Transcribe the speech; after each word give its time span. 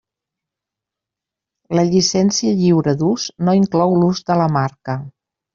La 1.79 1.83
llicència 1.91 2.55
lliure 2.63 2.97
d'ús 3.03 3.29
no 3.47 3.57
inclou 3.63 3.97
l'ús 4.01 4.27
de 4.31 4.43
la 4.45 4.53
marca. 4.61 4.99